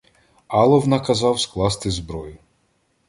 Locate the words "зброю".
1.91-2.37